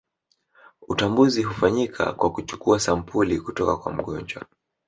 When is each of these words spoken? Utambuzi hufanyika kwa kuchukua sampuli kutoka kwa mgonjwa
Utambuzi 0.87 1.43
hufanyika 1.43 2.13
kwa 2.13 2.31
kuchukua 2.31 2.79
sampuli 2.79 3.41
kutoka 3.41 3.77
kwa 3.77 3.93
mgonjwa 3.93 4.45